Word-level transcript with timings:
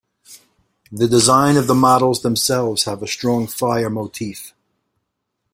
The 0.91 1.07
design 1.07 1.57
of 1.57 1.67
the 1.67 1.75
models 1.75 2.23
themselves 2.23 2.85
have 2.85 3.03
a 3.03 3.07
strong 3.07 3.45
fire 3.45 3.87
motif. 3.87 4.51